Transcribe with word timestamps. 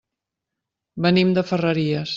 Venim 1.07 1.37
de 1.39 1.47
Ferreries. 1.53 2.09